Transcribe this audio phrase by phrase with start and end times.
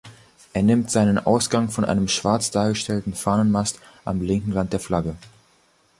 [0.53, 5.15] Er nimmt seinen Ausgang von einem schwarz dargestellten Fahnenmast am linken Rand der Flagge.